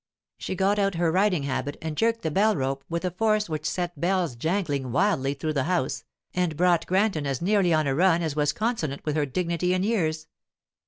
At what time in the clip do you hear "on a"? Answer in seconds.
7.71-7.93